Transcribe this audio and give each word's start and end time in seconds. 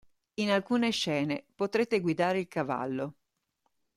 In 0.39 0.49
alcune 0.49 0.89
scene 0.89 1.45
potrete 1.53 1.99
guidare 2.01 2.39
il 2.39 2.47
cavallo. 2.47 3.13